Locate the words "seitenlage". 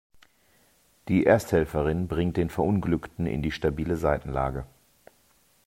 3.97-4.65